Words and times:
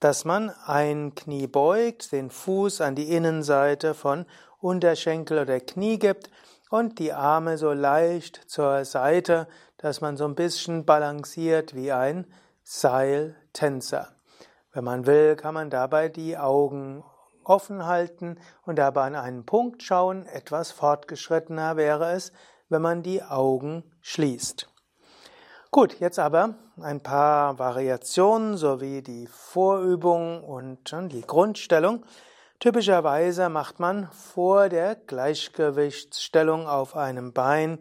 dass 0.00 0.26
man 0.26 0.50
ein 0.66 1.14
Knie 1.14 1.46
beugt, 1.46 2.12
den 2.12 2.30
Fuß 2.30 2.82
an 2.82 2.94
die 2.94 3.10
Innenseite 3.10 3.94
von 3.94 4.26
Unterschenkel 4.60 5.38
oder 5.38 5.60
Knie 5.60 5.98
gibt 5.98 6.28
und 6.70 6.98
die 6.98 7.12
Arme 7.12 7.58
so 7.58 7.72
leicht 7.72 8.42
zur 8.46 8.84
Seite, 8.84 9.48
dass 9.78 10.00
man 10.00 10.16
so 10.16 10.24
ein 10.24 10.34
bisschen 10.34 10.84
balanciert 10.84 11.74
wie 11.74 11.92
ein 11.92 12.26
Seiltänzer. 12.62 14.08
Wenn 14.72 14.84
man 14.84 15.06
will, 15.06 15.36
kann 15.36 15.54
man 15.54 15.70
dabei 15.70 16.08
die 16.08 16.36
Augen 16.36 17.02
offen 17.44 17.86
halten 17.86 18.38
und 18.64 18.76
dabei 18.76 19.06
an 19.06 19.14
einen 19.14 19.46
Punkt 19.46 19.82
schauen. 19.82 20.26
Etwas 20.26 20.70
fortgeschrittener 20.70 21.76
wäre 21.76 22.12
es, 22.12 22.32
wenn 22.68 22.82
man 22.82 23.02
die 23.02 23.22
Augen 23.22 23.84
schließt. 24.02 24.68
Gut, 25.70 26.00
jetzt 26.00 26.18
aber 26.18 26.54
ein 26.80 27.02
paar 27.02 27.58
Variationen 27.58 28.56
sowie 28.56 29.02
die 29.02 29.26
Vorübung 29.26 30.42
und 30.42 30.94
die 31.12 31.22
Grundstellung. 31.22 32.04
Typischerweise 32.60 33.48
macht 33.50 33.78
man 33.78 34.10
vor 34.10 34.68
der 34.68 34.96
Gleichgewichtsstellung 34.96 36.66
auf 36.66 36.96
einem 36.96 37.32
Bein 37.32 37.78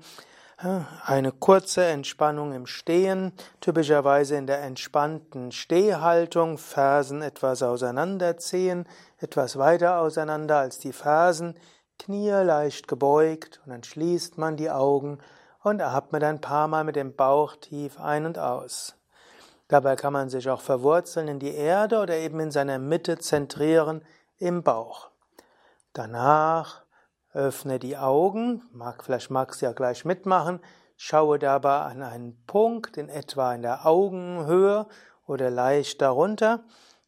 äh, 0.60 0.82
eine 1.04 1.32
kurze 1.32 1.84
Entspannung 1.84 2.54
im 2.54 2.68
Stehen, 2.68 3.32
typischerweise 3.60 4.36
in 4.36 4.46
der 4.46 4.62
entspannten 4.62 5.52
Stehhaltung, 5.52 6.60
Fersen 6.60 7.24
etwas 7.24 7.64
auseinanderziehen, 7.64 8.88
etwas 9.18 9.58
weiter 9.58 10.00
auseinander 10.00 10.58
als 10.58 10.78
die 10.78 10.94
Fersen, 10.94 11.56
Knie 11.98 12.30
leicht 12.30 12.88
gebeugt 12.88 13.60
und 13.66 13.72
dann 13.72 13.84
schließt 13.84 14.38
man 14.38 14.58
die 14.58 14.70
Augen 14.70 15.18
und 15.64 15.82
atmet 15.82 16.24
ein 16.24 16.40
paar 16.40 16.68
Mal 16.68 16.84
mit 16.84 16.96
dem 16.96 17.16
Bauch 17.16 17.56
tief 17.56 18.00
ein 18.00 18.28
und 18.28 18.38
aus. 18.38 18.94
Dabei 19.70 19.96
kann 19.96 20.14
man 20.14 20.30
sich 20.30 20.48
auch 20.50 20.62
verwurzeln 20.62 21.28
in 21.28 21.40
die 21.40 21.56
Erde 21.56 22.00
oder 22.00 22.16
eben 22.16 22.40
in 22.40 22.52
seiner 22.52 22.78
Mitte 22.78 23.18
zentrieren, 23.18 24.04
im 24.40 24.64
Bauch. 24.64 25.10
Danach 25.94 26.84
öffne 27.34 27.80
die 27.80 27.98
Augen, 27.98 28.64
mag, 28.72 29.04
vielleicht 29.04 29.30
magst 29.30 29.62
du 29.62 29.66
ja 29.66 29.74
gleich 29.74 30.06
mitmachen, 30.06 30.60
schaue 30.96 31.40
dabei 31.40 31.82
an 31.82 32.02
einen 32.02 32.44
Punkt 32.46 32.98
in 32.98 33.10
etwa 33.10 33.54
in 33.54 33.62
der 33.62 33.86
Augenhöhe 33.86 34.88
oder 35.26 35.50
leicht 35.50 36.02
darunter, 36.02 36.64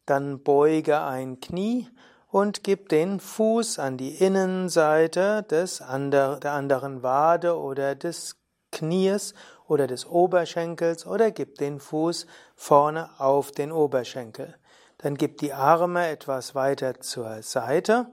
dann 0.06 0.42
beuge 0.42 1.00
ein 1.00 1.40
Knie 1.40 1.88
und 2.28 2.62
gib 2.62 2.88
den 2.88 3.18
Fuß 3.18 3.78
an 3.78 3.96
die 3.96 4.14
Innenseite 4.14 5.42
des 5.42 5.80
ander, 5.80 6.38
der 6.38 6.52
anderen 6.52 7.02
Wade 7.02 7.58
oder 7.58 7.94
des 7.96 8.36
Knies 8.70 9.34
oder 9.66 9.88
des 9.88 10.06
Oberschenkels 10.06 11.06
oder 11.06 11.32
gib 11.32 11.56
den 11.58 11.80
Fuß 11.80 12.26
vorne 12.54 13.10
auf 13.18 13.50
den 13.50 13.72
Oberschenkel. 13.72 14.59
Dann 15.02 15.16
gib 15.16 15.38
die 15.38 15.54
Arme 15.54 16.08
etwas 16.08 16.54
weiter 16.54 17.00
zur 17.00 17.42
Seite. 17.42 18.06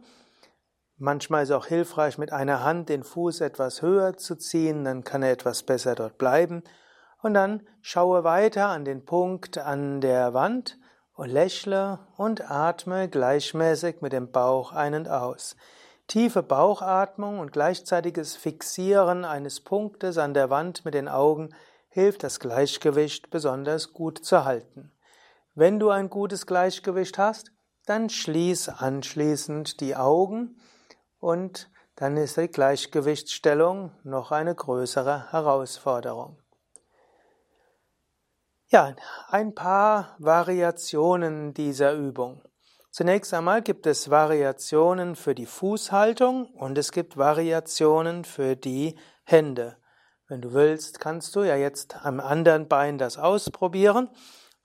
Manchmal 0.95 1.43
ist 1.43 1.51
auch 1.51 1.65
hilfreich, 1.65 2.17
mit 2.17 2.31
einer 2.31 2.63
Hand 2.63 2.87
den 2.87 3.03
Fuß 3.03 3.41
etwas 3.41 3.81
höher 3.81 4.15
zu 4.15 4.35
ziehen, 4.35 4.85
dann 4.85 5.03
kann 5.03 5.21
er 5.21 5.31
etwas 5.31 5.63
besser 5.63 5.95
dort 5.95 6.17
bleiben. 6.17 6.63
Und 7.21 7.33
dann 7.33 7.67
schaue 7.81 8.23
weiter 8.23 8.67
an 8.67 8.85
den 8.85 9.03
Punkt 9.03 9.57
an 9.57 9.99
der 9.99 10.33
Wand 10.33 10.79
und 11.13 11.29
lächle 11.29 11.99
und 12.15 12.49
atme 12.49 13.09
gleichmäßig 13.09 14.01
mit 14.01 14.13
dem 14.13 14.31
Bauch 14.31 14.71
ein 14.71 14.93
und 14.93 15.09
aus. 15.09 15.57
Tiefe 16.07 16.41
Bauchatmung 16.41 17.39
und 17.39 17.51
gleichzeitiges 17.51 18.37
Fixieren 18.37 19.25
eines 19.25 19.59
Punktes 19.59 20.17
an 20.17 20.33
der 20.33 20.49
Wand 20.49 20.85
mit 20.85 20.93
den 20.93 21.09
Augen 21.09 21.49
hilft, 21.89 22.23
das 22.23 22.39
Gleichgewicht 22.39 23.29
besonders 23.29 23.91
gut 23.91 24.23
zu 24.23 24.45
halten. 24.45 24.93
Wenn 25.59 25.79
du 25.79 25.89
ein 25.89 26.11
gutes 26.11 26.45
Gleichgewicht 26.45 27.17
hast, 27.17 27.51
dann 27.87 28.11
schließ 28.11 28.69
anschließend 28.69 29.81
die 29.81 29.95
Augen 29.95 30.61
und 31.19 31.71
dann 31.95 32.15
ist 32.15 32.37
die 32.37 32.47
Gleichgewichtsstellung 32.47 33.89
noch 34.03 34.31
eine 34.31 34.53
größere 34.53 35.31
Herausforderung. 35.31 36.37
Ja, 38.67 38.95
ein 39.29 39.55
paar 39.55 40.15
Variationen 40.19 41.55
dieser 41.55 41.93
Übung. 41.93 42.43
Zunächst 42.91 43.33
einmal 43.33 43.63
gibt 43.63 43.87
es 43.87 44.11
Variationen 44.11 45.15
für 45.15 45.33
die 45.33 45.47
Fußhaltung 45.47 46.51
und 46.51 46.77
es 46.77 46.91
gibt 46.91 47.17
Variationen 47.17 48.25
für 48.25 48.55
die 48.55 48.95
Hände. 49.23 49.77
Wenn 50.27 50.41
du 50.41 50.53
willst, 50.53 50.99
kannst 50.99 51.35
du 51.35 51.41
ja 51.41 51.55
jetzt 51.55 52.05
am 52.05 52.19
anderen 52.19 52.67
Bein 52.67 52.99
das 52.99 53.17
ausprobieren 53.17 54.11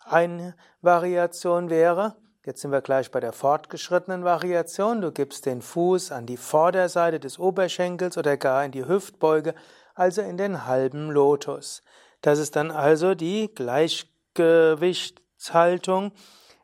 eine 0.05 0.55
Variation 0.81 1.71
wäre, 1.71 2.17
jetzt 2.45 2.61
sind 2.61 2.73
wir 2.73 2.81
gleich 2.81 3.11
bei 3.11 3.21
der 3.21 3.33
fortgeschrittenen 3.33 4.25
Variation, 4.25 5.01
du 5.01 5.13
gibst 5.13 5.47
den 5.47 5.63
Fuß 5.63 6.13
an 6.13 6.27
die 6.27 6.37
Vorderseite 6.37 7.21
des 7.21 7.39
Oberschenkels 7.39 8.19
oder 8.19 8.37
gar 8.37 8.65
in 8.65 8.73
die 8.73 8.87
Hüftbeuge, 8.87 9.55
also 9.95 10.23
in 10.23 10.37
den 10.37 10.67
halben 10.67 11.11
Lotus. 11.11 11.83
Das 12.21 12.39
ist 12.39 12.57
dann 12.57 12.71
also 12.71 13.15
die 13.15 13.55
Gleichgewichtshaltung 13.55 16.13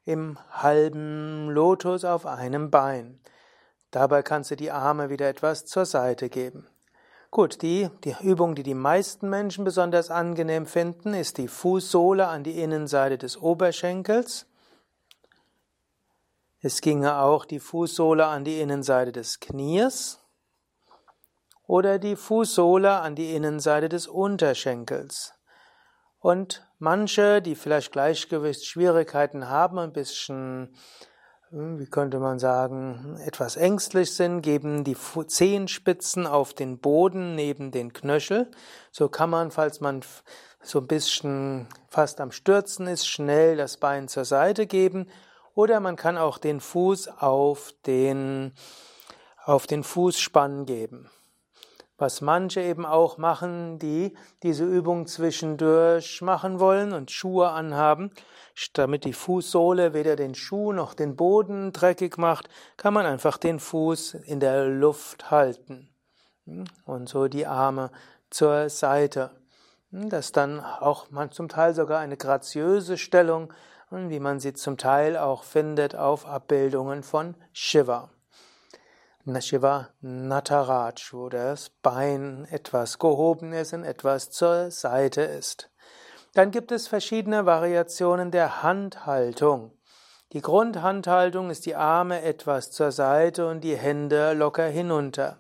im 0.05 0.39
halben 0.51 1.49
Lotus 1.51 2.05
auf 2.05 2.27
einem 2.27 2.71
Bein. 2.71 3.21
Dabei 3.91 4.23
kannst 4.23 4.51
du 4.51 4.57
die 4.57 4.71
Arme 4.71 5.11
wieder 5.11 5.29
etwas 5.29 5.67
zur 5.67 5.85
Seite 5.85 6.29
geben. 6.29 6.67
Gut, 7.31 7.61
die, 7.61 7.91
die 8.05 8.17
Übung, 8.23 8.55
die 8.55 8.63
die 8.63 8.75
meisten 8.75 9.29
Menschen 9.29 9.65
besonders 9.65 10.11
angenehm 10.11 10.65
finden, 10.65 11.13
ist 11.13 11.37
die 11.37 11.49
Fußsohle 11.49 12.27
an 12.27 12.43
die 12.43 12.63
Innenseite 12.63 13.19
des 13.19 13.37
Oberschenkels. 13.37 14.47
Es 16.61 16.81
ginge 16.81 17.19
auch 17.19 17.45
die 17.45 17.61
Fußsohle 17.61 18.27
an 18.27 18.45
die 18.45 18.61
Innenseite 18.61 19.13
des 19.13 19.41
Knies 19.41 20.21
oder 21.67 21.99
die 21.99 22.17
Fußsohle 22.17 22.93
an 22.93 23.15
die 23.15 23.37
Innenseite 23.37 23.91
des 23.91 24.09
Unterschenkels. 24.09 25.35
Und 26.19 26.67
manche, 26.79 27.43
die 27.43 27.55
vielleicht 27.55 27.93
Gleichgewichtsschwierigkeiten 27.93 29.49
haben, 29.49 29.79
ein 29.79 29.93
bisschen 29.93 30.75
wie 31.51 31.87
könnte 31.87 32.19
man 32.19 32.39
sagen, 32.39 33.19
etwas 33.25 33.57
ängstlich 33.57 34.15
sind, 34.15 34.43
geben 34.43 34.85
die 34.85 34.97
Zehenspitzen 35.27 36.27
auf 36.27 36.53
den 36.53 36.79
Boden 36.79 37.35
neben 37.35 37.71
den 37.71 37.93
Knöchel. 37.93 38.51
So 38.91 39.09
kann 39.09 39.31
man, 39.31 39.51
falls 39.51 39.81
man 39.81 40.03
so 40.63 40.81
ein 40.81 40.87
bisschen 40.87 41.67
fast 41.89 42.21
am 42.21 42.33
Stürzen 42.33 42.87
ist, 42.87 43.07
schnell 43.07 43.57
das 43.57 43.79
Bein 43.79 44.09
zur 44.09 44.25
Seite 44.25 44.67
geben. 44.67 45.09
Oder 45.55 45.81
man 45.81 45.97
kann 45.97 46.19
auch 46.19 46.39
den 46.39 46.61
Fuß 46.61 47.09
auf 47.19 47.73
den, 47.87 48.53
auf 49.45 49.67
den 49.67 49.85
Fußspann 49.85 50.67
geben. 50.67 51.09
Was 51.99 52.21
manche 52.21 52.61
eben 52.61 52.87
auch 52.87 53.19
machen, 53.19 53.81
die 53.81 54.17
diese 54.45 54.65
Übung 54.65 55.07
zwischendurch 55.07 56.23
machen 56.23 56.61
wollen 56.61 56.93
und 56.93 57.11
Schuhe 57.11 57.51
anhaben, 57.51 58.13
damit 58.75 59.05
die 59.05 59.13
Fußsohle 59.13 59.95
weder 59.95 60.15
den 60.15 60.37
Schuh 60.37 60.73
noch 60.73 60.95
den 60.95 61.17
Boden 61.17 61.73
dreckig 61.73 62.17
macht, 62.17 62.49
kann 62.77 62.95
man 62.95 63.05
einfach 63.05 63.37
den 63.37 63.59
Fuß 63.59 64.15
in 64.15 64.39
der 64.39 64.67
Luft 64.67 65.33
halten. 65.33 65.89
Und 66.87 67.09
so 67.09 67.27
die 67.27 67.47
Arme 67.47 67.91
zur 68.31 68.71
Seite. 68.71 69.33
Das 69.91 70.27
ist 70.27 70.37
dann 70.37 70.61
auch 70.61 71.11
man 71.11 71.33
zum 71.33 71.49
Teil 71.49 71.75
sogar 71.75 71.99
eine 71.99 72.17
graziöse 72.17 72.97
Stellung, 72.97 73.53
wie 73.91 74.21
man 74.21 74.39
sie 74.39 74.53
zum 74.53 74.77
Teil 74.77 75.17
auch 75.17 75.43
findet 75.43 75.97
auf 75.97 76.27
Abbildungen 76.27 77.03
von 77.03 77.35
Shiva. 77.53 78.11
Shiva 79.41 79.89
Nataraj, 80.01 81.13
wo 81.13 81.29
das 81.29 81.69
Bein 81.83 82.47
etwas 82.51 82.99
gehoben 82.99 83.53
ist 83.53 83.75
und 83.75 83.85
etwas 83.85 84.31
zur 84.31 84.71
Seite 84.71 85.21
ist. 85.21 85.71
Dann 86.33 86.51
gibt 86.51 86.73
es 86.73 86.89
verschiedene 86.89 87.45
Variationen 87.45 88.31
der 88.31 88.63
Handhaltung. 88.63 89.73
Die 90.33 90.41
Grundhandhaltung 90.41 91.51
ist 91.51 91.67
die 91.67 91.75
Arme 91.75 92.23
etwas 92.23 92.71
zur 92.71 92.91
Seite 92.91 93.47
und 93.49 93.63
die 93.63 93.77
Hände 93.77 94.33
locker 94.33 94.67
hinunter. 94.67 95.39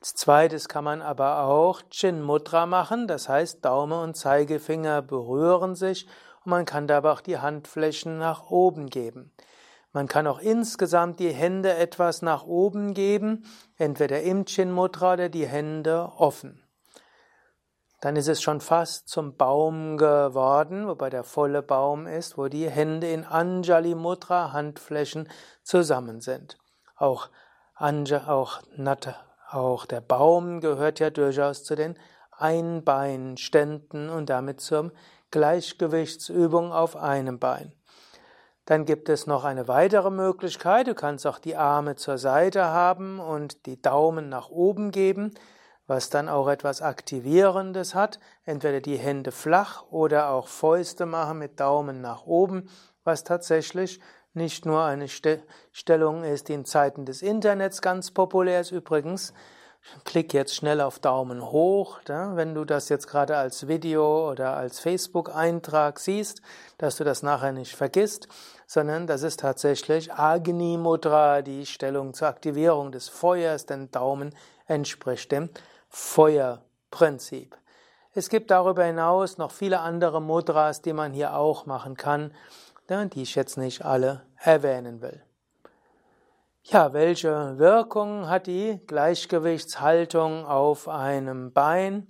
Als 0.00 0.14
zweites 0.14 0.68
kann 0.68 0.84
man 0.84 1.00
aber 1.00 1.44
auch 1.44 1.82
Chin 1.90 2.20
Mudra 2.20 2.66
machen, 2.66 3.06
das 3.06 3.28
heißt 3.28 3.64
Daumen 3.64 4.00
und 4.00 4.16
Zeigefinger 4.16 5.02
berühren 5.02 5.76
sich 5.76 6.06
und 6.44 6.50
man 6.50 6.64
kann 6.64 6.88
dabei 6.88 7.12
auch 7.12 7.20
die 7.20 7.38
Handflächen 7.38 8.18
nach 8.18 8.50
oben 8.50 8.86
geben. 8.86 9.32
Man 9.92 10.06
kann 10.06 10.26
auch 10.26 10.38
insgesamt 10.38 11.18
die 11.18 11.32
Hände 11.32 11.74
etwas 11.74 12.22
nach 12.22 12.44
oben 12.44 12.94
geben, 12.94 13.44
entweder 13.76 14.22
im 14.22 14.44
Chin 14.44 14.70
Mudra 14.70 15.14
oder 15.14 15.28
die 15.28 15.46
Hände 15.46 16.12
offen 16.16 16.62
dann 18.00 18.14
ist 18.14 18.28
es 18.28 18.40
schon 18.40 18.60
fast 18.60 19.08
zum 19.08 19.36
Baum 19.36 19.96
geworden, 19.96 20.86
wobei 20.86 21.10
der 21.10 21.24
volle 21.24 21.62
Baum 21.62 22.06
ist, 22.06 22.38
wo 22.38 22.48
die 22.48 22.70
Hände 22.70 23.10
in 23.10 23.24
Anjali 23.24 23.94
Mudra, 23.94 24.52
Handflächen, 24.52 25.28
zusammen 25.62 26.20
sind. 26.20 26.58
Auch, 26.96 27.28
Anja, 27.74 28.28
auch, 28.28 28.62
Natta, 28.76 29.16
auch 29.50 29.84
der 29.84 30.00
Baum 30.00 30.60
gehört 30.60 31.00
ja 31.00 31.10
durchaus 31.10 31.64
zu 31.64 31.74
den 31.74 31.98
Einbeinständen 32.30 34.10
und 34.10 34.30
damit 34.30 34.60
zur 34.60 34.92
Gleichgewichtsübung 35.32 36.72
auf 36.72 36.96
einem 36.96 37.40
Bein. 37.40 37.72
Dann 38.68 38.84
gibt 38.84 39.08
es 39.08 39.26
noch 39.26 39.44
eine 39.44 39.66
weitere 39.66 40.10
Möglichkeit. 40.10 40.86
Du 40.86 40.94
kannst 40.94 41.26
auch 41.26 41.38
die 41.38 41.56
Arme 41.56 41.96
zur 41.96 42.18
Seite 42.18 42.66
haben 42.66 43.18
und 43.18 43.66
die 43.66 43.80
Daumen 43.80 44.28
nach 44.28 44.50
oben 44.50 44.90
geben 44.90 45.32
was 45.88 46.10
dann 46.10 46.28
auch 46.28 46.48
etwas 46.48 46.82
Aktivierendes 46.82 47.94
hat, 47.94 48.20
entweder 48.44 48.80
die 48.80 48.98
Hände 48.98 49.32
flach 49.32 49.84
oder 49.90 50.28
auch 50.28 50.46
Fäuste 50.46 51.06
machen 51.06 51.38
mit 51.38 51.58
Daumen 51.58 52.02
nach 52.02 52.26
oben, 52.26 52.68
was 53.04 53.24
tatsächlich 53.24 54.00
nicht 54.34 54.66
nur 54.66 54.84
eine 54.84 55.08
Stellung 55.08 56.22
ist, 56.22 56.48
die 56.48 56.52
in 56.52 56.66
Zeiten 56.66 57.06
des 57.06 57.22
Internets 57.22 57.80
ganz 57.80 58.10
populär 58.10 58.60
ist. 58.60 58.70
Übrigens, 58.70 59.32
klick 60.04 60.32
jetzt 60.34 60.54
schnell 60.54 60.80
auf 60.80 60.98
Daumen 60.98 61.50
hoch, 61.50 62.00
wenn 62.06 62.54
du 62.54 62.64
das 62.64 62.88
jetzt 62.88 63.06
gerade 63.06 63.36
als 63.36 63.68
Video 63.68 64.30
oder 64.30 64.56
als 64.56 64.80
Facebook-Eintrag 64.80 65.98
siehst, 65.98 66.42
dass 66.78 66.96
du 66.96 67.04
das 67.04 67.22
nachher 67.22 67.52
nicht 67.52 67.74
vergisst, 67.74 68.28
sondern 68.66 69.06
das 69.06 69.22
ist 69.22 69.40
tatsächlich 69.40 70.12
Agni 70.12 70.76
Mudra, 70.76 71.42
die 71.42 71.66
Stellung 71.66 72.14
zur 72.14 72.28
Aktivierung 72.28 72.92
des 72.92 73.08
Feuers, 73.08 73.66
denn 73.66 73.90
Daumen 73.90 74.34
entspricht 74.66 75.32
dem 75.32 75.50
Feuerprinzip. 75.88 77.56
Es 78.14 78.28
gibt 78.28 78.50
darüber 78.50 78.84
hinaus 78.84 79.38
noch 79.38 79.52
viele 79.52 79.80
andere 79.80 80.20
Mudras, 80.20 80.82
die 80.82 80.92
man 80.92 81.12
hier 81.12 81.36
auch 81.36 81.66
machen 81.66 81.96
kann, 81.96 82.32
die 82.88 83.22
ich 83.22 83.34
jetzt 83.34 83.58
nicht 83.58 83.84
alle 83.84 84.22
erwähnen 84.38 85.02
will. 85.02 85.22
Ja, 86.70 86.92
welche 86.92 87.56
Wirkung 87.56 88.28
hat 88.28 88.46
die 88.46 88.78
Gleichgewichtshaltung 88.86 90.44
auf 90.44 90.86
einem 90.86 91.50
Bein 91.54 92.08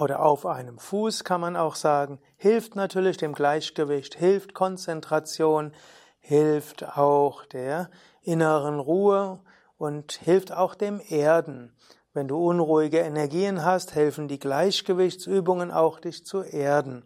oder 0.00 0.22
auf 0.22 0.46
einem 0.46 0.78
Fuß, 0.78 1.24
kann 1.24 1.42
man 1.42 1.56
auch 1.56 1.74
sagen? 1.74 2.18
Hilft 2.38 2.74
natürlich 2.74 3.18
dem 3.18 3.34
Gleichgewicht, 3.34 4.14
hilft 4.14 4.54
Konzentration, 4.54 5.72
hilft 6.20 6.96
auch 6.96 7.44
der 7.44 7.90
inneren 8.22 8.80
Ruhe 8.80 9.40
und 9.76 10.12
hilft 10.12 10.52
auch 10.52 10.74
dem 10.74 10.98
Erden. 11.10 11.76
Wenn 12.14 12.28
du 12.28 12.38
unruhige 12.38 13.00
Energien 13.00 13.62
hast, 13.62 13.94
helfen 13.94 14.26
die 14.26 14.38
Gleichgewichtsübungen 14.38 15.70
auch, 15.70 16.00
dich 16.00 16.24
zu 16.24 16.40
erden. 16.40 17.04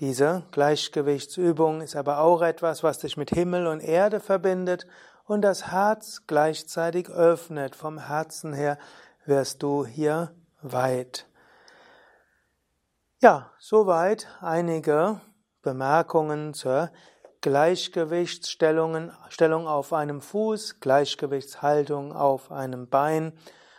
Diese 0.00 0.42
Gleichgewichtsübung 0.50 1.80
ist 1.80 1.94
aber 1.94 2.18
auch 2.18 2.42
etwas, 2.42 2.82
was 2.82 2.98
dich 2.98 3.16
mit 3.16 3.30
Himmel 3.30 3.68
und 3.68 3.78
Erde 3.78 4.18
verbindet 4.18 4.88
und 5.32 5.42
das 5.42 5.72
Herz 5.72 6.22
gleichzeitig 6.26 7.08
öffnet. 7.08 7.74
Vom 7.74 7.96
Herzen 7.98 8.52
her 8.52 8.76
wirst 9.24 9.62
du 9.62 9.86
hier 9.86 10.34
weit. 10.60 11.26
Ja, 13.20 13.50
soweit 13.58 14.28
einige 14.42 15.22
Bemerkungen 15.62 16.52
zur 16.52 16.90
Gleichgewichtsstellung 17.40 19.08
auf 19.66 19.94
einem 19.94 20.20
Fuß, 20.20 20.80
Gleichgewichtshaltung 20.80 22.12
auf 22.12 22.52
einem 22.52 22.88
Bein. 22.88 23.32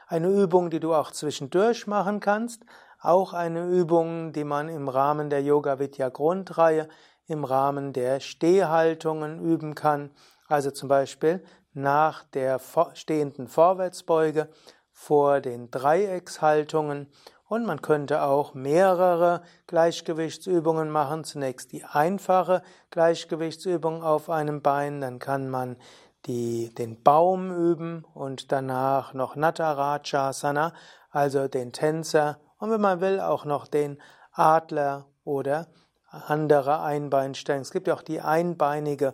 Eine 0.07 0.29
Übung, 0.29 0.71
die 0.71 0.79
du 0.79 0.95
auch 0.95 1.11
zwischendurch 1.11 1.85
machen 1.85 2.19
kannst. 2.19 2.63
Auch 3.00 3.33
eine 3.33 3.67
Übung, 3.67 4.33
die 4.33 4.44
man 4.44 4.69
im 4.69 4.89
Rahmen 4.89 5.29
der 5.29 5.44
Yoga 5.44 5.77
Vidya 5.77 6.09
Grundreihe 6.09 6.89
im 7.27 7.45
Rahmen 7.45 7.94
der 7.94 8.21
Stehhaltungen 8.21 9.39
üben 9.39 9.75
kann. 9.75 10.09
Also 10.47 10.71
zum 10.71 10.89
Beispiel 10.89 11.43
nach 11.73 12.23
der 12.25 12.59
stehenden 12.93 13.47
Vorwärtsbeuge 13.47 14.49
vor 14.91 15.41
den 15.41 15.71
Dreieckshaltungen 15.71 17.07
und 17.47 17.65
man 17.65 17.81
könnte 17.81 18.23
auch 18.23 18.53
mehrere 18.53 19.41
Gleichgewichtsübungen 19.67 20.89
machen. 20.89 21.23
Zunächst 21.23 21.71
die 21.71 21.83
einfache 21.83 22.61
Gleichgewichtsübung 22.89 24.03
auf 24.03 24.29
einem 24.29 24.61
Bein, 24.61 25.01
dann 25.01 25.19
kann 25.19 25.49
man 25.49 25.77
die, 26.25 26.73
den 26.73 27.01
Baum 27.03 27.51
üben 27.51 28.05
und 28.13 28.51
danach 28.51 29.13
noch 29.13 29.35
Natarajasana, 29.35 30.73
also 31.09 31.47
den 31.47 31.73
Tänzer 31.73 32.39
und 32.57 32.71
wenn 32.71 32.81
man 32.81 33.01
will 33.01 33.19
auch 33.19 33.45
noch 33.45 33.67
den 33.67 34.01
Adler 34.31 35.05
oder 35.25 35.67
andere 36.09 36.81
Einbeinstellungen. 36.81 37.63
Es 37.63 37.71
gibt 37.71 37.87
ja 37.87 37.93
auch 37.93 38.01
die 38.01 38.21
einbeinige 38.21 39.13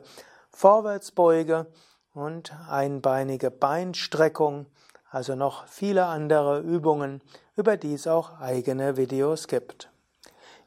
Vorwärtsbeuge 0.59 1.67
und 2.13 2.53
einbeinige 2.69 3.50
Beinstreckung, 3.50 4.65
also 5.09 5.35
noch 5.35 5.65
viele 5.67 6.07
andere 6.07 6.59
Übungen, 6.59 7.21
über 7.56 7.77
die 7.77 7.94
es 7.94 8.07
auch 8.07 8.41
eigene 8.41 8.97
Videos 8.97 9.47
gibt. 9.47 9.89